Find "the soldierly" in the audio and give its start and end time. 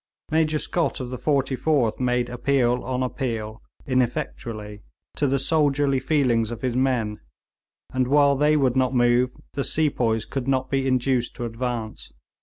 5.27-5.99